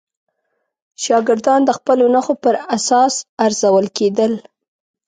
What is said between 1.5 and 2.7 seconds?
د خپلو نښو پر